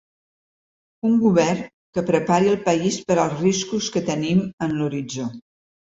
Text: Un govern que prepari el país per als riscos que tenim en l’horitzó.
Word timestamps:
Un 1.09 1.17
govern 1.25 1.67
que 1.97 2.03
prepari 2.09 2.51
el 2.53 2.57
país 2.71 2.99
per 3.11 3.19
als 3.25 3.37
riscos 3.45 3.91
que 3.97 4.07
tenim 4.09 4.43
en 4.69 4.75
l’horitzó. 4.81 5.29